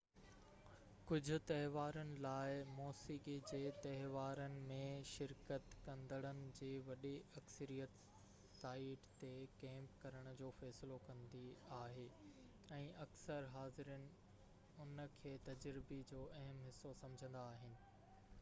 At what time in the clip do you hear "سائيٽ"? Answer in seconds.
8.61-9.05